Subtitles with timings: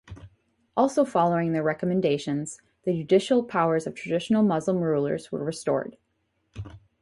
[0.75, 5.95] Also following their recommendations, the judicial powers of traditional Muslim rulers were restored.